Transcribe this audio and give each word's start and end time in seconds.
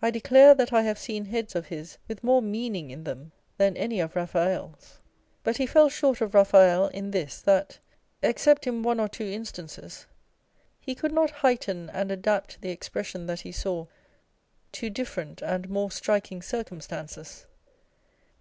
I 0.00 0.12
declare 0.12 0.54
that 0.54 0.72
I 0.72 0.82
have 0.82 1.00
seen 1.00 1.24
heads 1.24 1.56
of 1.56 1.66
his 1.66 1.98
with 2.06 2.22
more 2.22 2.40
meaning 2.40 2.90
in 2.92 3.02
them 3.02 3.32
than 3.56 3.76
any 3.76 3.98
of 3.98 4.14
Raphael's. 4.14 5.00
But 5.42 5.56
he 5.56 5.66
fell 5.66 5.88
short 5.88 6.20
of 6.20 6.30
Eaphael 6.36 6.88
in 6.92 7.10
this, 7.10 7.40
that 7.42 7.80
(except 8.22 8.68
in 8.68 8.84
one 8.84 9.00
or 9.00 9.08
two 9.08 9.24
in 9.26 9.44
stances) 9.44 10.06
he 10.78 10.94
could 10.94 11.10
not 11.10 11.30
heighten 11.32 11.90
and 11.90 12.12
adapt 12.12 12.60
the 12.60 12.70
expression 12.70 13.26
that 13.26 13.40
he 13.40 13.50
saw 13.50 13.88
to 14.70 14.90
different 14.90 15.42
and 15.42 15.68
more 15.68 15.90
striking 15.90 16.40
circumstances. 16.40 17.46